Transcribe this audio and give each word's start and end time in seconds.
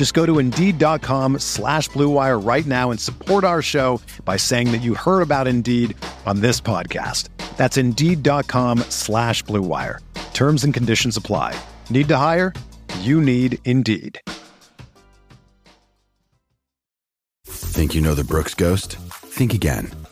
Just 0.00 0.14
go 0.14 0.24
to 0.24 0.38
Indeed.com 0.38 1.40
slash 1.40 1.90
BlueWire 1.90 2.42
right 2.42 2.64
now 2.64 2.90
and 2.90 2.98
support 2.98 3.44
our 3.44 3.60
show 3.60 4.00
by 4.24 4.38
saying 4.38 4.72
that 4.72 4.80
you 4.80 4.94
heard 4.94 5.20
about 5.20 5.46
Indeed 5.46 5.94
on 6.24 6.40
this 6.40 6.58
podcast. 6.58 7.28
That's 7.58 7.76
Indeed.com 7.76 8.78
slash 8.88 9.44
BlueWire. 9.44 9.98
Terms 10.32 10.64
and 10.64 10.72
conditions 10.72 11.18
apply. 11.18 11.54
Need 11.90 12.08
to 12.08 12.16
hire? 12.16 12.54
You 13.00 13.20
need 13.20 13.58
Indeed. 13.66 14.22
Think 17.44 17.94
you 17.94 18.00
know 18.00 18.14
the 18.14 18.24
Brooks 18.24 18.54
Ghost? 18.54 18.96
Think 19.36 19.52
again. 19.52 19.99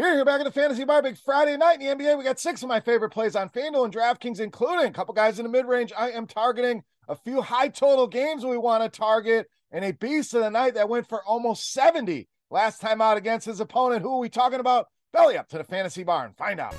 Here, 0.00 0.14
you're 0.14 0.24
back 0.24 0.40
at 0.40 0.44
the 0.44 0.50
Fantasy 0.50 0.84
Bar. 0.84 1.02
Big 1.02 1.18
Friday 1.18 1.58
night 1.58 1.78
in 1.78 1.98
the 1.98 2.04
NBA. 2.04 2.16
We 2.16 2.24
got 2.24 2.40
six 2.40 2.62
of 2.62 2.70
my 2.70 2.80
favorite 2.80 3.10
plays 3.10 3.36
on 3.36 3.50
FanDuel 3.50 3.84
and 3.84 3.94
DraftKings, 3.94 4.40
including 4.40 4.86
a 4.86 4.90
couple 4.90 5.12
guys 5.12 5.38
in 5.38 5.42
the 5.42 5.50
mid 5.50 5.66
range. 5.66 5.92
I 5.94 6.10
am 6.12 6.26
targeting 6.26 6.82
a 7.06 7.14
few 7.14 7.42
high 7.42 7.68
total 7.68 8.06
games 8.06 8.42
we 8.42 8.56
want 8.56 8.82
to 8.82 8.88
target, 8.88 9.50
and 9.70 9.84
a 9.84 9.92
beast 9.92 10.32
of 10.32 10.40
the 10.40 10.48
night 10.48 10.72
that 10.72 10.88
went 10.88 11.06
for 11.06 11.22
almost 11.24 11.74
70 11.74 12.26
last 12.50 12.80
time 12.80 13.02
out 13.02 13.18
against 13.18 13.44
his 13.44 13.60
opponent. 13.60 14.00
Who 14.00 14.14
are 14.14 14.20
we 14.20 14.30
talking 14.30 14.60
about? 14.60 14.86
Belly 15.12 15.36
up 15.36 15.50
to 15.50 15.58
the 15.58 15.64
Fantasy 15.64 16.02
Bar 16.02 16.24
and 16.24 16.34
find 16.34 16.60
out. 16.60 16.74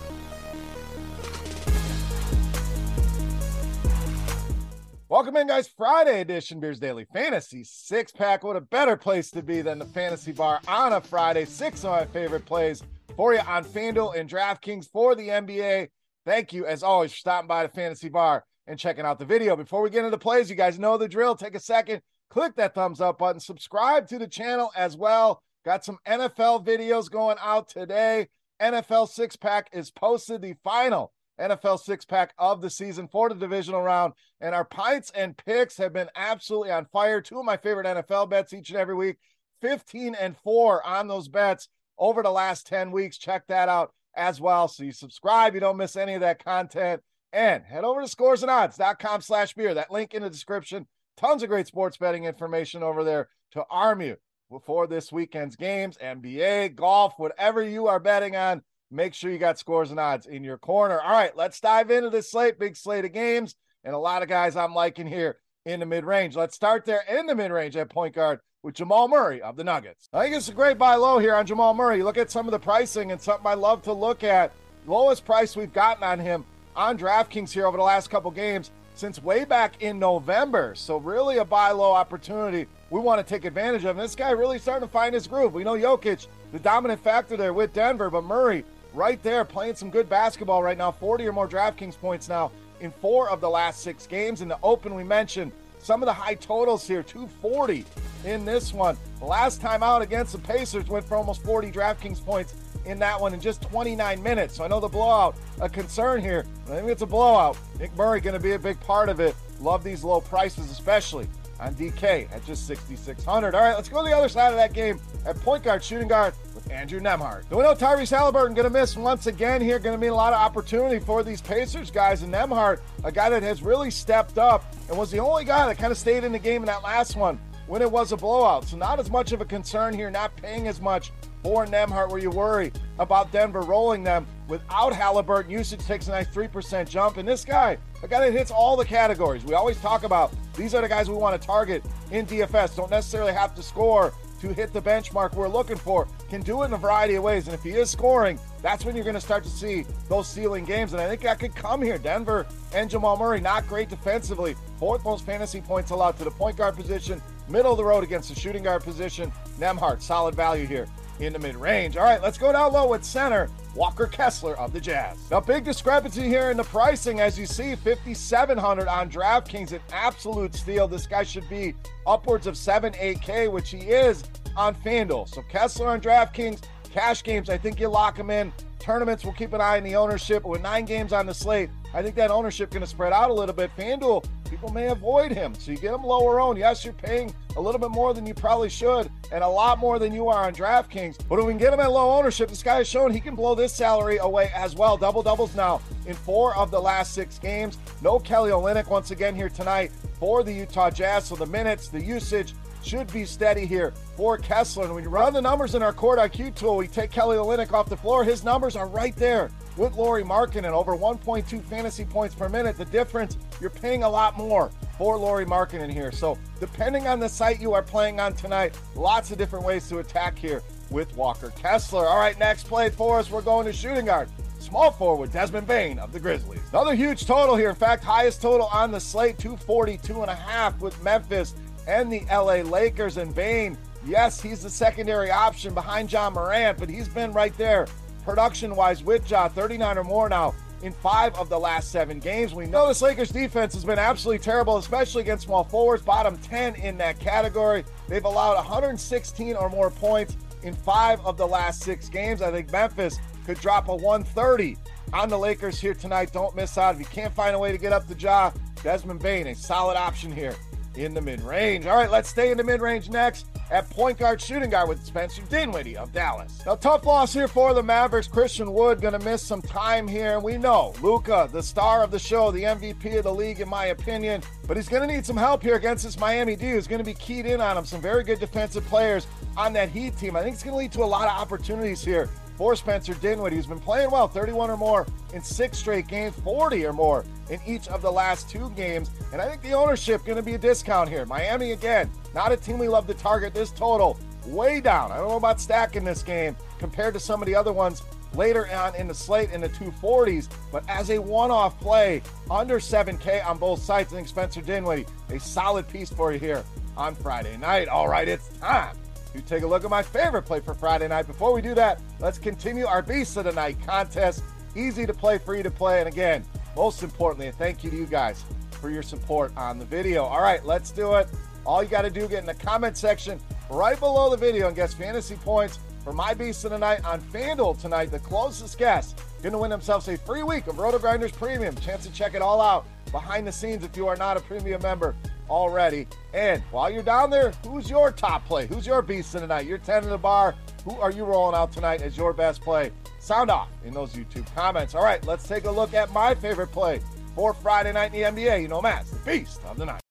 Welcome 5.12 5.36
in, 5.36 5.48
guys. 5.48 5.68
Friday 5.68 6.22
edition 6.22 6.62
Beers 6.62 6.80
Daily 6.80 7.04
Fantasy 7.04 7.66
six 7.66 8.14
pack. 8.14 8.46
What 8.46 8.56
a 8.56 8.62
better 8.62 8.96
place 8.96 9.30
to 9.32 9.44
be 9.44 9.62
than 9.62 9.78
the 9.78 9.86
Fantasy 9.86 10.32
Bar 10.32 10.62
on 10.70 10.94
a 10.94 11.02
Friday. 11.02 11.44
Six 11.44 11.84
of 11.84 11.90
my 11.92 12.06
favorite 12.06 12.46
plays 12.46 12.82
for 13.18 13.34
you 13.34 13.42
on 13.42 13.66
FanDuel 13.66 14.18
and 14.18 14.30
DraftKings 14.30 14.90
for 14.90 15.14
the 15.14 15.28
NBA. 15.28 15.90
Thank 16.26 16.54
you, 16.54 16.66
as 16.66 16.82
always, 16.82 17.12
for 17.12 17.18
stopping 17.18 17.50
by 17.50 17.64
the 17.64 17.74
Fantasy 17.74 18.08
Bar 18.08 18.46
and 18.68 18.80
checking 18.80 19.04
out 19.04 19.20
the 19.20 19.26
video. 19.26 19.58
Before 19.58 19.82
we 19.82 19.90
get 19.90 19.98
into 19.98 20.12
the 20.12 20.18
plays, 20.18 20.50
you 20.50 20.56
guys 20.56 20.80
know 20.80 20.98
the 20.98 21.10
drill. 21.10 21.36
Take 21.36 21.56
a 21.56 21.60
second, 21.60 22.02
click 22.30 22.56
that 22.56 22.74
thumbs 22.74 23.02
up 23.02 23.18
button, 23.18 23.42
subscribe 23.42 24.08
to 24.08 24.18
the 24.18 24.30
channel 24.30 24.72
as 24.78 24.96
well. 24.96 25.44
Got 25.66 25.84
some 25.84 25.98
NFL 26.08 26.66
videos 26.66 27.12
going 27.12 27.36
out 27.44 27.68
today. 27.68 28.30
NFL 28.62 29.10
six 29.10 29.36
pack 29.36 29.68
is 29.74 29.92
posted, 29.92 30.42
the 30.42 30.56
final 30.64 31.12
NFL 31.42 31.80
six 31.80 32.06
pack 32.06 32.34
of 32.38 32.62
the 32.62 32.70
season 32.70 33.08
for 33.08 33.30
the 33.30 33.36
divisional 33.36 33.82
round. 33.82 34.14
And 34.40 34.56
our 34.56 34.66
pints 34.66 35.12
and 35.16 35.36
picks 35.36 35.78
have 35.78 35.94
been 35.94 36.10
absolutely 36.16 36.72
on 36.72 36.86
fire. 36.86 37.22
Two 37.22 37.40
of 37.40 37.46
my 37.46 37.58
favorite 37.58 37.88
NFL 37.88 38.30
bets 38.30 38.54
each 38.54 38.70
and 38.70 38.80
every 38.80 38.96
week 38.96 39.18
15 39.62 40.16
and 40.16 40.38
four 40.38 40.86
on 40.86 41.08
those 41.08 41.28
bets 41.28 41.68
over 41.98 42.24
the 42.24 42.32
last 42.32 42.68
10 42.68 42.92
weeks. 42.92 43.18
Check 43.18 43.48
that 43.48 43.70
out 43.70 43.94
as 44.16 44.42
well. 44.42 44.68
So 44.68 44.84
you 44.84 44.92
subscribe, 44.92 45.54
you 45.54 45.60
don't 45.60 45.78
miss 45.78 45.96
any 45.96 46.14
of 46.16 46.22
that 46.22 46.44
content. 46.44 47.02
And 47.34 47.64
head 47.64 47.84
over 47.84 48.02
to 48.02 48.08
scoresandodds.com 48.08 49.22
slash 49.22 49.54
beer. 49.54 49.74
That 49.74 49.92
link 49.92 50.14
in 50.14 50.24
the 50.24 50.30
description. 50.30 50.88
Tons 51.18 51.44
of 51.44 51.50
great 51.50 51.68
sports 51.68 51.98
betting 51.98 52.26
information 52.26 52.84
over 52.84 53.04
there 53.04 53.30
to 53.52 53.64
arm 53.70 54.02
you 54.02 54.18
before 54.50 54.88
this 54.88 55.12
weekend's 55.12 55.56
games, 55.56 55.98
NBA, 55.98 56.76
golf, 56.76 57.14
whatever 57.18 57.64
you 57.64 57.88
are 57.88 58.00
betting 58.00 58.36
on. 58.36 58.62
Make 58.94 59.14
sure 59.14 59.32
you 59.32 59.38
got 59.38 59.58
scores 59.58 59.90
and 59.90 60.00
odds 60.00 60.28
in 60.28 60.44
your 60.44 60.58
corner. 60.58 61.00
All 61.00 61.12
right, 61.12 61.36
let's 61.36 61.62
dive 61.62 61.90
into 61.90 62.10
this 62.10 62.30
slate. 62.30 62.60
Big 62.60 62.76
slate 62.76 63.06
of 63.06 63.14
games, 63.14 63.56
and 63.86 63.96
a 63.96 64.00
lot 64.00 64.22
of 64.22 64.28
guys 64.28 64.58
I'm 64.58 64.76
liking 64.76 65.08
here 65.08 65.38
in 65.66 65.80
the 65.80 65.86
mid 65.86 66.04
range. 66.04 66.36
Let's 66.36 66.56
start 66.56 66.86
there 66.86 67.04
in 67.10 67.26
the 67.26 67.36
mid 67.36 67.52
range 67.52 67.78
at 67.78 67.90
point 67.90 68.16
guard 68.16 68.40
with 68.64 68.76
Jamal 68.76 69.08
Murray 69.08 69.42
of 69.42 69.56
the 69.56 69.64
Nuggets. 69.64 70.10
I 70.12 70.24
think 70.24 70.36
it's 70.36 70.50
a 70.50 70.54
great 70.54 70.78
buy 70.78 70.96
low 70.96 71.20
here 71.20 71.36
on 71.36 71.46
Jamal 71.46 71.74
Murray. 71.74 72.04
Look 72.04 72.18
at 72.18 72.32
some 72.32 72.48
of 72.48 72.52
the 72.52 72.60
pricing 72.60 73.12
and 73.12 73.22
something 73.22 73.48
I 73.48 73.54
love 73.54 73.82
to 73.84 73.94
look 73.94 74.26
at. 74.26 74.52
Lowest 74.86 75.24
price 75.24 75.56
we've 75.56 75.74
gotten 75.74 76.04
on 76.04 76.20
him 76.20 76.44
on 76.76 76.98
DraftKings 76.98 77.52
here 77.52 77.68
over 77.68 77.78
the 77.78 77.84
last 77.84 78.10
couple 78.10 78.30
games 78.30 78.72
since 78.96 79.24
way 79.24 79.46
back 79.46 79.82
in 79.82 80.00
November. 80.00 80.74
So 80.76 80.98
really 80.98 81.38
a 81.38 81.46
buy 81.46 81.72
low 81.72 81.94
opportunity 81.94 82.68
we 82.90 83.00
want 83.00 83.26
to 83.26 83.34
take 83.34 83.46
advantage 83.46 83.86
of. 83.86 83.98
And 83.98 84.04
this 84.04 84.16
guy 84.16 84.32
really 84.32 84.60
starting 84.60 84.88
to 84.88 84.92
find 84.92 85.14
his 85.14 85.28
groove. 85.28 85.54
We 85.54 85.64
know 85.64 85.76
Jokic, 85.76 86.28
the 86.52 86.60
dominant 86.60 87.02
factor 87.02 87.38
there 87.38 87.54
with 87.54 87.74
Denver, 87.74 88.10
but 88.10 88.24
Murray 88.24 88.66
right 88.94 89.22
there 89.24 89.46
playing 89.46 89.76
some 89.76 89.90
good 89.90 90.10
basketball 90.10 90.64
right 90.64 90.78
now. 90.78 90.92
40 90.92 91.28
or 91.28 91.34
more 91.34 91.48
DraftKings 91.48 91.98
points 91.98 92.30
now 92.30 92.52
in 92.80 92.92
four 92.92 93.30
of 93.30 93.42
the 93.42 93.50
last 93.50 93.82
six 93.82 94.08
games. 94.08 94.42
In 94.42 94.48
the 94.48 94.58
Open, 94.64 94.96
we 94.96 95.04
mentioned 95.04 95.52
some 95.80 96.02
of 96.02 96.06
the 96.06 96.14
high 96.14 96.36
totals 96.36 96.88
here 96.88 97.04
240 97.04 97.86
in 98.26 98.46
this 98.46 98.74
one. 98.74 98.98
Last 99.22 99.62
time 99.62 99.84
out 99.84 100.02
against 100.02 100.34
the 100.34 100.40
Pacers 100.40 100.88
went 100.88 101.06
for 101.06 101.16
almost 101.16 101.44
40 101.44 101.72
DraftKings 101.72 102.24
points 102.24 102.54
in 102.86 103.00
that 103.00 103.20
one 103.20 103.34
in 103.34 103.40
just 103.40 103.62
29 103.64 104.22
minutes. 104.22 104.56
So 104.56 104.64
I 104.64 104.68
know 104.68 104.80
the 104.80 104.88
blowout 104.88 105.36
a 105.60 105.70
concern 105.70 106.22
here. 106.22 106.46
I 106.66 106.76
think 106.76 106.90
it's 106.90 107.02
a 107.02 107.08
blowout. 107.08 107.58
Nick 107.80 107.96
Murray 107.96 108.22
going 108.22 108.34
to 108.34 108.40
be 108.40 108.54
a 108.54 108.60
big 108.60 108.80
part 108.82 109.10
of 109.10 109.20
it. 109.20 109.36
Love 109.60 109.84
these 109.84 110.04
low 110.04 110.22
prices, 110.22 110.72
especially 110.72 111.28
on 111.62 111.76
DK 111.76 112.32
at 112.34 112.44
just 112.46 112.66
6,600. 112.68 113.56
All 113.56 113.62
right, 113.62 113.76
let's 113.76 113.88
go 113.88 114.04
to 114.04 114.10
the 114.10 114.16
other 114.16 114.28
side 114.28 114.52
of 114.52 114.58
that 114.58 114.74
game 114.74 115.00
at 115.26 115.40
point 115.42 115.64
guard, 115.64 115.84
shooting 115.84 116.08
guard 116.08 116.34
with 116.56 116.70
Andrew 116.72 117.00
Nembhard. 117.00 117.50
We 117.52 117.62
know 117.62 117.76
Tyrese 117.76 118.10
Halliburton 118.10 118.56
going 118.56 118.68
to 118.68 118.74
miss 118.74 118.98
once 118.98 119.28
again 119.28 119.62
here. 119.62 119.78
Going 119.78 119.96
to 119.96 120.02
be 120.02 120.08
a 120.08 120.16
lot 120.16 120.34
of 120.34 120.40
opportunity 120.40 121.00
for 121.00 121.24
these 121.24 121.40
Pacers 121.40 121.92
guys. 121.92 122.24
And 122.24 122.34
Nembhard, 122.34 122.80
a 123.04 123.12
guy 123.12 123.30
that 123.30 123.44
has 123.44 123.62
really 123.62 123.92
stepped 123.92 124.40
up 124.40 124.66
and 124.90 124.98
was 124.98 125.12
the 125.12 125.20
only 125.20 125.46
guy 125.46 125.68
that 125.68 125.78
kind 125.78 125.92
of 125.92 125.98
stayed 125.98 126.24
in 126.24 126.32
the 126.32 126.40
game 126.40 126.64
in 126.64 126.66
that 126.66 126.84
last 126.84 127.16
one 127.16 127.40
when 127.68 127.82
it 127.82 127.90
was 127.90 128.12
a 128.12 128.18
blowout. 128.18 128.66
So 128.66 128.76
not 128.76 129.00
as 129.00 129.12
much 129.12 129.32
of 129.32 129.42
a 129.42 129.46
concern 129.46 129.94
here, 129.94 130.10
not 130.10 130.36
paying 130.36 130.68
as 130.68 130.82
much 130.82 131.12
for 131.44 131.66
Nembhard 131.66 132.10
where 132.10 132.20
you 132.20 132.32
worry 132.32 132.74
about 133.00 133.32
Denver 133.32 133.62
rolling 133.62 134.04
them. 134.04 134.26
Without 134.48 134.94
Halliburton, 134.94 135.52
usage 135.52 135.86
takes 135.86 136.08
a 136.08 136.12
nice 136.12 136.28
3% 136.28 136.90
jump. 136.90 137.18
And 137.18 137.28
this 137.28 137.46
guy, 137.46 137.78
a 138.04 138.08
guy 138.08 138.20
that 138.20 138.36
hits 138.36 138.52
all 138.52 138.76
the 138.76 138.86
categories. 138.86 139.44
We 139.44 139.54
always 139.54 139.80
talk 139.80 140.04
about 140.04 140.34
these 140.56 140.74
are 140.74 140.82
the 140.82 140.90
guys 140.90 141.10
we 141.10 141.16
want 141.16 141.40
to 141.40 141.46
target 141.46 141.84
in 142.12 142.26
DFS. 142.26 142.76
Don't 142.76 142.90
necessarily 142.90 143.34
have 143.34 143.54
to 143.56 143.64
score 143.64 144.14
to 144.42 144.50
hit 144.54 144.74
the 144.74 144.82
benchmark 144.82 145.36
we're 145.36 145.48
looking 145.48 145.78
for. 145.78 146.08
Can 146.30 146.42
do 146.42 146.64
it 146.64 146.66
in 146.66 146.74
a 146.74 146.78
variety 146.78 147.16
of 147.16 147.24
ways. 147.24 147.48
And 147.48 147.54
if 147.54 147.62
he 147.62 147.72
is 147.72 147.92
scoring, 147.92 148.40
that's 148.64 148.84
when 148.86 148.96
you're 148.96 149.04
going 149.04 149.16
to 149.16 149.22
start 149.22 149.44
to 149.44 149.50
see 149.50 149.86
those 150.10 150.28
ceiling 150.28 150.66
games. 150.66 150.94
And 150.94 151.02
I 151.02 151.08
think 151.08 151.22
that 151.22 151.40
could 151.40 151.56
come 151.56 151.82
here. 151.82 152.00
Denver 152.00 152.48
and 152.74 152.90
Jamal 152.90 153.18
Murray, 153.18 153.40
not 153.40 153.68
great 153.68 153.88
defensively. 153.88 154.56
Fourth 154.78 155.04
most 155.06 155.26
fantasy 155.26 155.62
points 155.62 155.92
allowed 155.92 156.18
to 156.18 156.24
the 156.24 156.32
point 156.32 156.58
guard 156.58 156.76
position, 156.76 157.22
middle 157.50 157.72
of 157.72 157.78
the 157.78 157.86
road 157.86 158.04
against 158.04 158.30
the 158.30 158.40
shooting 158.40 158.64
guard 158.64 158.84
position. 158.84 159.32
Nembhard, 159.60 160.02
solid 160.02 160.34
value 160.34 160.66
here 160.66 160.88
in 161.26 161.34
the 161.34 161.40
mid 161.40 161.56
range. 161.56 161.98
All 161.98 162.04
right, 162.04 162.22
let's 162.22 162.38
go 162.38 162.52
down 162.52 162.74
low 162.74 162.90
with 162.90 163.04
center. 163.04 163.50
Walker 163.76 164.06
Kessler 164.06 164.58
of 164.58 164.74
the 164.74 164.82
Jazz. 164.82 165.18
Now, 165.32 165.40
big 165.40 165.64
discrepancy 165.64 166.28
here 166.28 166.52
in 166.52 166.58
the 166.58 166.64
pricing, 166.64 167.22
as 167.22 167.40
you 167.40 167.46
see, 167.46 167.76
5,700 167.76 168.88
on 168.88 169.10
DraftKings, 169.10 169.72
an 169.72 169.80
absolute 169.94 170.56
steal. 170.56 170.88
This 170.88 171.08
guy 171.08 171.24
should 171.24 171.48
be 171.50 171.74
upwards 172.06 172.48
of 172.48 172.58
7, 172.58 172.94
8K, 172.94 173.50
which 173.50 173.70
he 173.70 173.80
is 173.80 174.24
on 174.58 174.76
FanDuel. 174.76 175.30
So 175.30 175.42
Kessler 175.44 175.88
on 175.88 176.02
DraftKings, 176.02 176.62
cash 176.92 177.24
games, 177.24 177.50
I 177.50 177.58
think 177.58 177.80
you 177.80 177.88
lock 177.88 178.18
him 178.18 178.30
in. 178.30 178.52
Tournaments, 178.80 179.24
we'll 179.24 179.34
keep 179.34 179.54
an 179.54 179.62
eye 179.62 179.78
on 179.78 179.84
the 179.84 179.96
ownership. 179.96 180.44
With 180.44 180.62
nine 180.62 180.86
games 180.86 181.14
on 181.14 181.26
the 181.26 181.34
slate, 181.34 181.70
I 181.94 182.02
think 182.02 182.16
that 182.16 182.32
ownership 182.32 182.72
going 182.72 182.82
to 182.82 182.88
spread 182.88 183.14
out 183.14 183.30
a 183.30 183.34
little 183.34 183.56
bit. 183.56 183.72
FanDuel 183.78 184.26
people 184.52 184.70
may 184.70 184.88
avoid 184.88 185.32
him. 185.32 185.56
So 185.56 185.72
you 185.72 185.78
get 185.78 185.94
him 185.94 186.04
lower 186.04 186.42
owned. 186.42 186.60
Yes, 186.60 186.84
you're 186.84 186.94
paying 186.94 187.34
a 187.56 187.62
little 187.62 187.80
bit 187.80 187.90
more 187.90 188.14
than 188.14 188.26
you 188.26 188.34
probably 188.34 188.70
should 188.70 189.10
and 189.32 189.44
a 189.44 189.48
lot 189.48 189.80
more 189.80 189.98
than 189.98 190.14
you 190.14 190.28
are 190.28 190.46
on 190.46 190.54
DraftKings. 190.54 191.18
But 191.30 191.40
if 191.40 191.46
we 191.46 191.54
can 191.54 191.58
get 191.58 191.74
him 191.74 191.80
at 191.80 191.90
low 191.90 192.18
ownership, 192.18 192.50
this 192.50 192.62
guy 192.62 192.76
has 192.76 192.88
shown 192.88 193.12
he 193.12 193.22
can 193.22 193.34
blow 193.34 193.56
this 193.56 193.74
salary 193.74 194.18
away 194.18 194.52
as 194.54 194.76
well. 194.76 194.98
Double 194.98 195.24
doubles 195.24 195.56
now 195.56 195.82
in 196.06 196.14
four 196.14 196.56
of 196.58 196.70
the 196.70 196.80
last 196.80 197.14
six 197.14 197.40
games. 197.40 197.78
No 198.02 198.20
Kelly 198.20 198.52
Olynyk 198.52 198.90
once 198.90 199.12
again 199.12 199.36
here 199.36 199.50
tonight 199.50 199.92
for 200.20 200.44
the 200.44 200.52
Utah 200.52 200.90
Jazz. 200.90 201.26
So 201.26 201.36
the 201.36 201.46
minutes, 201.46 201.88
the 201.88 202.04
usage, 202.04 202.54
should 202.84 203.12
be 203.14 203.26
steady 203.26 203.66
here 203.66 203.94
for 204.18 204.38
Kessler. 204.38 204.86
And 204.86 204.96
when 204.96 205.04
you 205.04 205.10
run 205.10 205.34
the 205.34 205.42
numbers 205.42 205.76
in 205.76 205.84
our 205.84 205.94
court 205.94 206.20
IQ 206.20 206.56
tool, 206.56 206.76
we 206.76 206.88
take 206.88 207.12
Kelly 207.12 207.38
Olynyk 207.38 207.72
off 207.72 207.88
the 207.88 207.98
floor. 207.98 208.24
His 208.24 208.44
numbers 208.44 208.76
are 208.76 208.88
right 208.88 209.16
there 209.16 209.50
with 209.78 209.96
Lauri 209.96 210.22
and 210.22 210.66
over 210.66 210.96
1.2 210.96 211.64
fantasy 211.64 212.06
points 212.06 212.36
per 212.36 212.50
minute. 212.50 212.78
The 212.78 212.86
difference, 212.86 213.38
you're 213.62 213.70
paying 213.70 214.04
a 214.04 214.10
lot 214.10 214.36
more 214.36 214.72
for 214.98 215.18
Lauri 215.18 215.46
Markkanen 215.46 215.92
here. 215.92 216.12
So 216.12 216.38
depending 216.60 217.08
on 217.08 217.20
the 217.20 217.30
site 217.30 217.62
you 217.62 217.74
are 217.74 217.84
playing 217.84 218.20
on 218.20 218.34
tonight, 218.34 218.78
lots 218.96 219.32
of 219.32 219.38
different 219.38 219.64
ways 219.64 219.88
to 219.90 220.00
attack 220.00 220.38
here 220.38 220.64
with 220.90 221.16
Walker 221.16 221.52
Kessler. 221.52 222.08
All 222.08 222.18
right, 222.18 222.38
next 222.38 222.66
play 222.68 222.90
for 222.90 223.20
us, 223.20 223.30
we're 223.30 223.42
going 223.42 223.66
to 223.68 223.74
shooting 223.74 224.06
guard. 224.06 224.30
Small 224.60 224.92
forward 224.92 225.32
Desmond 225.32 225.68
Bane 225.68 226.00
of 226.00 226.12
the 226.12 226.20
Grizzlies. 226.20 226.62
Another 226.72 226.94
huge 226.94 227.26
total 227.26 227.56
here. 227.56 227.70
In 227.70 227.76
fact, 227.76 228.04
highest 228.04 228.42
total 228.42 228.68
on 228.68 228.92
the 228.92 229.00
slate, 229.00 229.38
242 229.38 230.22
and 230.22 230.30
a 230.30 230.36
half 230.36 230.80
with 230.80 231.02
Memphis 231.04 231.56
and 231.88 232.12
the 232.12 232.22
LA 232.32 232.62
Lakers. 232.62 233.18
And 233.18 233.34
Bane, 233.34 233.78
yes, 234.06 234.42
he's 234.42 234.62
the 234.62 234.70
secondary 234.70 235.32
option 235.32 235.74
behind 235.74 236.12
Ja 236.12 236.30
Morant, 236.30 236.78
but 236.78 236.90
he's 236.90 237.08
been 237.08 237.32
right 237.32 237.56
there 237.58 237.88
production 238.24 238.76
wise 238.76 239.04
with 239.04 239.30
Ja, 239.30 239.48
39 239.48 239.98
or 239.98 240.04
more 240.04 240.30
now 240.30 240.54
in 240.84 240.92
five 240.92 241.36
of 241.36 241.50
the 241.50 241.60
last 241.60 241.92
seven 241.92 242.20
games. 242.20 242.54
We 242.54 242.66
know 242.66 242.88
this 242.88 243.02
Lakers 243.02 243.30
defense 243.30 243.74
has 243.74 243.86
been 243.86 244.00
absolutely 244.00 244.40
terrible, 244.40 244.78
especially 244.78 245.22
against 245.22 245.46
small 245.46 245.64
forwards, 245.64 246.04
bottom 246.04 246.38
10 246.38 246.76
in 246.76 246.98
that 246.98 247.20
category. 247.20 247.84
They've 248.08 248.26
allowed 248.26 248.56
116 248.56 249.56
or 249.56 249.70
more 249.70 249.92
points 249.92 250.38
in 250.64 250.74
five 250.74 251.20
of 251.26 251.38
the 251.38 251.48
last 251.48 251.82
six 251.84 252.10
games. 252.10 252.42
I 252.42 252.52
think 252.52 252.72
Memphis 252.72 253.20
could 253.46 253.60
drop 253.60 253.88
a 253.88 253.96
130 253.96 254.78
on 255.14 255.30
the 255.30 255.38
Lakers 255.38 255.80
here 255.80 255.94
tonight. 255.94 256.32
Don't 256.32 256.56
miss 256.56 256.78
out. 256.78 256.96
If 256.96 257.00
you 257.00 257.08
can't 257.08 257.34
find 257.34 257.56
a 257.56 257.60
way 257.60 257.72
to 257.72 257.78
get 257.78 257.94
up 257.94 258.08
the 258.08 258.16
jaw, 258.16 258.52
Desmond 258.84 259.22
Bane, 259.22 259.48
a 259.48 259.56
solid 259.56 259.98
option 259.98 260.32
here 260.32 260.56
in 260.96 261.14
the 261.14 261.22
mid 261.22 261.42
range. 261.42 261.86
All 261.86 261.96
right, 261.96 262.12
let's 262.12 262.30
stay 262.30 262.52
in 262.52 262.58
the 262.58 262.64
mid 262.64 262.82
range 262.82 263.10
next 263.10 263.51
at 263.72 263.90
point 263.90 264.20
guard 264.20 264.42
shooting 264.42 264.70
guard 264.70 264.90
with 264.90 265.04
Spencer 265.04 265.42
Dinwiddie 265.50 265.98
of 265.98 266.12
Dallas. 266.12 266.62
Now, 266.66 266.76
tough 266.76 267.06
loss 267.06 267.34
here 267.34 267.48
for 267.48 267.74
the 267.74 267.82
Mavericks. 267.82 268.28
Christian 268.28 268.74
Wood 268.74 269.02
going 269.02 269.18
to 269.18 269.26
miss 269.26 269.42
some 269.42 269.62
time 269.62 270.08
here. 270.08 270.40
We 270.40 270.58
know 270.58 270.94
Luka, 271.02 271.50
the 271.52 271.64
star 271.64 272.04
of 272.04 272.12
the 272.12 272.20
show, 272.20 272.52
the 272.52 272.64
MVP 272.64 273.18
of 273.18 273.24
the 273.24 273.34
league, 273.34 273.62
in 273.62 273.70
my 273.70 273.88
opinion, 273.88 274.44
but 274.68 274.76
he's 274.76 274.90
going 274.90 275.08
to 275.08 275.14
need 275.14 275.26
some 275.26 275.38
help 275.38 275.64
here 275.64 275.76
against 275.76 276.04
this 276.04 276.20
Miami 276.20 276.56
D 276.56 276.72
who's 276.72 276.88
going 276.88 277.00
to 277.00 277.06
be 277.06 277.14
keyed 277.14 277.46
in 277.46 277.62
on 277.62 277.78
him. 277.78 277.86
Some 277.86 278.02
very 278.02 278.24
good 278.24 278.40
defensive 278.40 278.86
players 278.86 279.26
on 279.56 279.74
that 279.74 279.90
Heat 279.90 280.18
team. 280.18 280.36
I 280.36 280.44
think 280.44 280.54
it's 280.56 280.64
going 280.64 280.74
to 280.74 280.78
lead 280.78 280.92
to 280.94 281.04
a 281.04 281.06
lot 281.06 281.28
of 281.28 281.40
opportunities 281.40 282.04
here 282.04 282.30
for 282.62 282.76
Spencer 282.76 283.16
Dinwiddie, 283.16 283.56
who's 283.56 283.66
been 283.66 283.80
playing 283.80 284.12
well, 284.12 284.28
31 284.28 284.70
or 284.70 284.78
more 284.78 285.08
in 285.34 285.42
six 285.42 285.80
straight 285.80 286.06
games, 286.06 286.36
40 286.44 286.86
or 286.86 286.94
more 286.94 287.26
in 287.50 287.60
each 287.66 287.88
of 287.88 288.04
the 288.04 288.12
last 288.12 288.52
two 288.52 288.70
games. 288.76 289.10
And 289.34 289.42
I 289.42 289.50
think 289.50 289.64
the 289.64 289.74
ownership 289.74 290.24
going 290.26 290.36
to 290.36 290.44
be 290.44 290.54
a 290.54 290.60
discount 290.60 291.10
here. 291.10 291.26
Miami 291.26 291.72
again, 291.72 292.08
not 292.36 292.52
a 292.52 292.58
team 292.58 292.78
we 292.78 292.88
love 292.88 293.08
to 293.08 293.16
target. 293.16 293.56
This 293.56 293.72
total 293.72 294.20
way 294.46 294.80
down. 294.80 295.12
I 295.12 295.18
don't 295.18 295.30
know 295.30 295.38
about 295.38 295.60
stacking 295.60 296.04
this 296.04 296.22
game 296.22 296.56
compared 296.78 297.16
to 297.16 297.20
some 297.20 297.42
of 297.42 297.48
the 297.48 297.56
other 297.56 297.74
ones 297.74 298.04
later 298.36 298.72
on 298.72 298.94
in 298.94 299.08
the 299.08 299.16
slate 299.16 299.50
in 299.50 299.60
the 299.60 299.70
240s, 299.70 300.48
but 300.72 300.88
as 300.88 301.10
a 301.10 301.18
one-off 301.18 301.80
play 301.80 302.22
under 302.52 302.78
7K 302.78 303.44
on 303.44 303.58
both 303.58 303.82
sides, 303.82 304.14
I 304.14 304.18
think 304.18 304.28
Spencer 304.28 304.62
Dinwiddie, 304.62 305.08
a 305.32 305.40
solid 305.40 305.88
piece 305.88 306.12
for 306.12 306.32
you 306.32 306.38
here 306.38 306.64
on 306.96 307.16
Friday 307.16 307.58
night. 307.58 307.88
All 307.88 308.08
right, 308.08 308.28
it's 308.28 308.50
time 308.60 309.01
you 309.34 309.42
take 309.42 309.64
a 309.64 309.68
look 309.68 309.84
at 309.84 309.90
my 309.90 310.04
favorite 310.04 310.44
play 310.44 310.60
for 310.60 310.74
Friday 310.74 311.08
night. 311.08 311.28
Before 311.28 311.54
we 311.54 311.62
do 311.62 311.74
that, 311.76 312.02
let's 312.20 312.38
continue 312.38 312.86
our 312.86 313.02
Beast 313.02 313.38
of 313.38 313.46
the 313.46 313.52
Night 313.52 313.78
contest. 313.86 314.44
Easy 314.76 315.06
to 315.06 315.14
play, 315.14 315.38
free 315.38 315.64
to 315.64 315.72
play. 315.72 316.00
And 316.00 316.08
again, 316.08 316.44
most 316.76 317.04
importantly, 317.04 317.48
a 317.48 317.52
thank 317.52 317.84
you 317.84 317.90
to 317.90 317.96
you 317.96 318.06
guys 318.06 318.44
for 318.72 318.90
your 318.90 319.04
support 319.04 319.52
on 319.56 319.80
the 319.80 319.86
video. 319.86 320.24
All 320.24 320.42
right, 320.42 320.66
let's 320.66 320.92
do 320.92 321.16
it. 321.16 321.28
All 321.66 321.84
you 321.84 321.90
got 321.90 322.02
to 322.02 322.10
do, 322.10 322.28
get 322.28 322.40
in 322.40 322.46
the 322.46 322.54
comment 322.54 322.98
section 322.98 323.40
right 323.70 324.00
below 324.00 324.30
the 324.30 324.38
video 324.38 324.68
and 324.68 324.76
guess 324.76 324.94
fantasy 324.94 325.36
points 325.36 325.80
for 326.04 326.14
my 326.14 326.34
Beast 326.34 326.66
of 326.66 326.72
the 326.72 326.78
Night 326.78 327.06
on 327.06 327.22
FanDuel 327.22 327.80
tonight. 327.80 328.12
The 328.12 328.20
closest 328.20 328.78
guess 328.78 329.14
going 329.42 329.54
to 329.54 329.60
win 329.60 329.72
themselves 329.72 330.08
a 330.08 330.18
free 330.18 330.44
week 330.44 330.68
of 330.68 330.78
Roto 330.78 331.00
Grinders 331.00 331.32
Premium. 331.32 331.76
Chance 331.76 332.06
to 332.06 332.12
check 332.12 332.36
it 332.36 332.42
all 332.42 332.62
out 332.62 332.86
behind 333.12 333.46
the 333.46 333.52
scenes 333.52 333.84
if 333.84 333.98
you 333.98 334.08
are 334.08 334.16
not 334.16 334.38
a 334.38 334.40
premium 334.40 334.82
member 334.82 335.16
already. 335.52 336.08
And 336.34 336.64
while 336.72 336.90
you're 336.90 337.04
down 337.04 337.30
there, 337.30 337.52
who's 337.68 337.90
your 337.90 338.12
top 338.12 338.46
play? 338.46 338.66
Who's 338.68 338.88
your 338.88 339.02
beast 339.02 339.36
of 339.36 339.42
the 339.42 339.48
night? 339.48 339.66
You're 339.66 339.78
10 339.78 340.04
in 340.04 340.10
the 340.10 340.18
bar. 340.18 340.56
Who 340.86 341.00
are 341.00 341.12
you 341.12 341.26
rolling 341.26 341.56
out 341.56 341.72
tonight 341.72 342.02
as 342.02 342.18
your 342.18 342.34
best 342.34 342.62
play? 342.62 342.92
Sound 343.20 343.52
off 343.52 343.70
in 343.84 343.94
those 343.94 344.14
YouTube 344.14 344.48
comments. 344.56 344.96
All 344.96 345.04
right, 345.04 345.24
let's 345.28 345.48
take 345.48 345.66
a 345.66 345.72
look 345.72 345.94
at 345.94 346.12
my 346.12 346.34
favorite 346.34 346.72
play 346.72 347.02
for 347.36 347.54
Friday 347.54 347.92
night 347.92 348.14
in 348.14 348.36
the 348.36 348.42
NBA. 348.42 348.62
You 348.62 348.68
know, 348.68 348.82
Matt's 348.82 349.12
the 349.12 349.20
beast 349.20 349.62
of 349.66 349.78
the 349.78 349.86
night. 349.86 350.02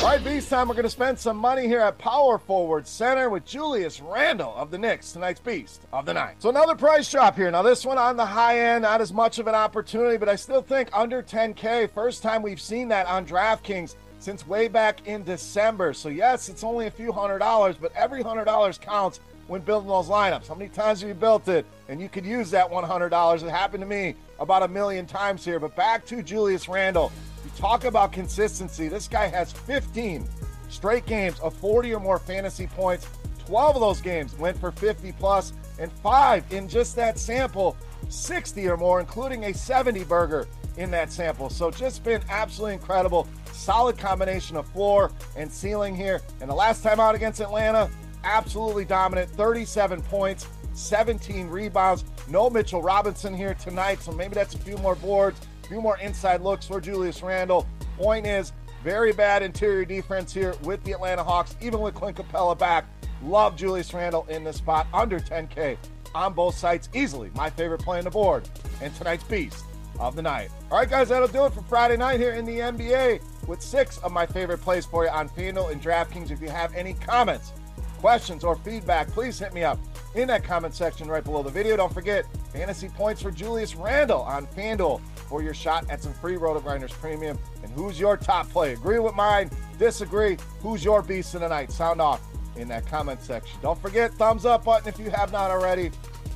All 0.00 0.06
right, 0.06 0.24
Beast 0.24 0.48
time. 0.48 0.66
We're 0.66 0.74
going 0.74 0.84
to 0.84 0.90
spend 0.90 1.18
some 1.18 1.36
money 1.36 1.66
here 1.66 1.80
at 1.80 1.98
Power 1.98 2.38
Forward 2.38 2.86
Center 2.86 3.28
with 3.28 3.44
Julius 3.44 4.00
Randle 4.00 4.54
of 4.56 4.70
the 4.70 4.78
Knicks, 4.78 5.12
tonight's 5.12 5.40
Beast 5.40 5.82
of 5.92 6.06
the 6.06 6.14
Night. 6.14 6.36
So 6.38 6.48
another 6.48 6.74
price 6.74 7.08
drop 7.10 7.36
here. 7.36 7.50
Now, 7.50 7.60
this 7.60 7.84
one 7.84 7.98
on 7.98 8.16
the 8.16 8.24
high 8.24 8.60
end, 8.60 8.82
not 8.82 9.02
as 9.02 9.12
much 9.12 9.38
of 9.38 9.46
an 9.46 9.54
opportunity, 9.54 10.16
but 10.16 10.26
I 10.26 10.36
still 10.36 10.62
think 10.62 10.88
under 10.94 11.22
10K. 11.22 11.90
First 11.90 12.22
time 12.22 12.40
we've 12.40 12.62
seen 12.62 12.88
that 12.88 13.08
on 13.08 13.26
DraftKings 13.26 13.94
since 14.20 14.46
way 14.46 14.68
back 14.68 15.06
in 15.06 15.22
December. 15.22 15.92
So, 15.92 16.08
yes, 16.08 16.48
it's 16.48 16.64
only 16.64 16.86
a 16.86 16.90
few 16.90 17.12
hundred 17.12 17.40
dollars, 17.40 17.76
but 17.76 17.94
every 17.94 18.22
hundred 18.22 18.46
dollars 18.46 18.78
counts 18.78 19.20
when 19.48 19.60
building 19.60 19.90
those 19.90 20.08
lineups. 20.08 20.48
How 20.48 20.54
many 20.54 20.70
times 20.70 21.02
have 21.02 21.08
you 21.08 21.14
built 21.14 21.46
it 21.48 21.66
and 21.90 22.00
you 22.00 22.08
could 22.08 22.24
use 22.24 22.50
that 22.52 22.70
$100? 22.70 23.42
It 23.42 23.50
happened 23.50 23.82
to 23.82 23.86
me 23.86 24.14
about 24.38 24.62
a 24.62 24.68
million 24.68 25.04
times 25.04 25.44
here. 25.44 25.60
But 25.60 25.76
back 25.76 26.06
to 26.06 26.22
Julius 26.22 26.70
Randle. 26.70 27.12
You 27.50 27.60
talk 27.60 27.84
about 27.84 28.12
consistency. 28.12 28.88
This 28.88 29.08
guy 29.08 29.26
has 29.26 29.52
15 29.52 30.26
straight 30.68 31.06
games 31.06 31.38
of 31.40 31.54
40 31.54 31.94
or 31.94 32.00
more 32.00 32.18
fantasy 32.18 32.66
points. 32.66 33.08
12 33.46 33.76
of 33.76 33.80
those 33.80 34.00
games 34.00 34.36
went 34.38 34.58
for 34.58 34.70
50 34.72 35.12
plus, 35.12 35.52
and 35.78 35.90
five 35.90 36.44
in 36.52 36.68
just 36.68 36.94
that 36.96 37.18
sample, 37.18 37.76
60 38.08 38.68
or 38.68 38.76
more, 38.76 39.00
including 39.00 39.44
a 39.46 39.54
70 39.54 40.04
burger 40.04 40.46
in 40.76 40.90
that 40.92 41.12
sample. 41.12 41.50
So 41.50 41.70
just 41.70 42.04
been 42.04 42.22
absolutely 42.28 42.74
incredible. 42.74 43.26
Solid 43.52 43.98
combination 43.98 44.56
of 44.56 44.68
floor 44.68 45.10
and 45.36 45.50
ceiling 45.50 45.96
here. 45.96 46.20
And 46.40 46.48
the 46.48 46.54
last 46.54 46.82
time 46.82 47.00
out 47.00 47.14
against 47.14 47.40
Atlanta, 47.40 47.90
absolutely 48.22 48.84
dominant. 48.84 49.30
37 49.30 50.02
points, 50.02 50.46
17 50.74 51.48
rebounds. 51.48 52.04
No 52.28 52.48
Mitchell 52.48 52.82
Robinson 52.82 53.34
here 53.34 53.54
tonight, 53.54 54.00
so 54.02 54.12
maybe 54.12 54.34
that's 54.34 54.54
a 54.54 54.58
few 54.58 54.76
more 54.78 54.94
boards 54.94 55.40
few 55.70 55.80
more 55.80 55.98
inside 55.98 56.40
looks 56.40 56.66
for 56.66 56.80
Julius 56.80 57.22
Randle. 57.22 57.64
Point 57.96 58.26
is, 58.26 58.52
very 58.82 59.12
bad 59.12 59.40
interior 59.40 59.84
defense 59.84 60.34
here 60.34 60.54
with 60.64 60.82
the 60.82 60.90
Atlanta 60.90 61.22
Hawks, 61.22 61.54
even 61.60 61.80
with 61.80 61.94
Clint 61.94 62.16
Capela 62.16 62.58
back. 62.58 62.86
Love 63.22 63.54
Julius 63.54 63.94
Randle 63.94 64.26
in 64.28 64.42
this 64.42 64.56
spot, 64.56 64.88
under 64.92 65.20
10K 65.20 65.76
on 66.12 66.32
both 66.32 66.56
sites. 66.56 66.88
Easily 66.92 67.30
my 67.36 67.48
favorite 67.50 67.82
play 67.82 67.98
on 67.98 68.04
the 68.04 68.10
board 68.10 68.48
and 68.82 68.92
tonight's 68.96 69.22
beast 69.22 69.64
of 70.00 70.16
the 70.16 70.22
night. 70.22 70.50
All 70.72 70.78
right, 70.78 70.90
guys, 70.90 71.10
that'll 71.10 71.28
do 71.28 71.44
it 71.44 71.52
for 71.52 71.62
Friday 71.62 71.96
night 71.96 72.18
here 72.18 72.32
in 72.32 72.44
the 72.44 72.58
NBA 72.58 73.22
with 73.46 73.62
six 73.62 73.98
of 73.98 74.10
my 74.10 74.26
favorite 74.26 74.58
plays 74.58 74.84
for 74.84 75.04
you 75.04 75.10
on 75.10 75.28
FanDuel 75.28 75.70
and 75.70 75.80
DraftKings. 75.80 76.32
If 76.32 76.40
you 76.40 76.48
have 76.48 76.74
any 76.74 76.94
comments, 76.94 77.52
questions, 77.98 78.42
or 78.42 78.56
feedback, 78.56 79.08
please 79.08 79.38
hit 79.38 79.54
me 79.54 79.62
up 79.62 79.78
in 80.16 80.26
that 80.28 80.42
comment 80.42 80.74
section 80.74 81.06
right 81.06 81.22
below 81.22 81.44
the 81.44 81.50
video. 81.50 81.76
Don't 81.76 81.92
forget, 81.92 82.24
fantasy 82.52 82.88
points 82.88 83.22
for 83.22 83.30
Julius 83.30 83.76
Randle 83.76 84.22
on 84.22 84.48
FanDuel 84.48 85.00
for 85.30 85.42
your 85.42 85.54
shot 85.54 85.88
at 85.88 86.02
some 86.02 86.12
free 86.12 86.36
Roto 86.36 86.60
Grinders 86.60 86.92
Premium. 86.92 87.38
And 87.62 87.72
who's 87.72 87.98
your 87.98 88.16
top 88.16 88.50
play? 88.50 88.72
Agree 88.72 88.98
with 88.98 89.14
mine? 89.14 89.48
Disagree? 89.78 90.36
Who's 90.60 90.84
your 90.84 91.02
beast 91.02 91.34
of 91.36 91.42
the 91.42 91.48
night? 91.48 91.70
Sound 91.70 92.00
off 92.00 92.20
in 92.56 92.66
that 92.68 92.84
comment 92.86 93.22
section. 93.22 93.56
Don't 93.62 93.80
forget, 93.80 94.12
thumbs 94.14 94.44
up 94.44 94.64
button 94.64 94.88
if 94.88 94.98
you 94.98 95.08
have 95.08 95.30
not 95.30 95.52
already, 95.52 95.92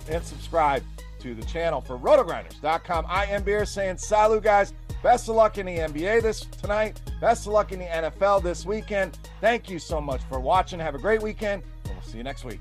and 0.09 0.25
subscribe 0.25 0.85
to 1.19 1.35
the 1.35 1.45
channel 1.45 1.81
for 1.81 1.99
rotogrinders.com. 1.99 3.05
I 3.09 3.27
am 3.27 3.43
Beer 3.43 3.67
saying 3.67 3.99
salut, 3.99 4.45
guys. 4.45 4.73
Best 5.03 5.29
of 5.29 5.35
luck 5.35 5.59
in 5.59 5.67
the 5.67 5.79
NBA 5.79 6.23
this 6.23 6.43
tonight. 6.63 7.01
Best 7.21 7.47
of 7.47 7.53
luck 7.53 7.73
in 7.73 7.81
the 7.81 7.85
NFL 7.87 8.43
this 8.43 8.65
weekend. 8.65 9.19
Thank 9.41 9.69
you 9.69 9.79
so 9.79 10.01
much 10.01 10.23
for 10.29 10.39
watching. 10.39 10.79
Have 10.79 10.95
a 10.95 10.99
great 10.99 11.21
weekend, 11.21 11.65
and 11.85 11.95
we'll 11.95 12.03
see 12.03 12.19
you 12.19 12.25
next 12.25 12.45
week. 12.45 12.61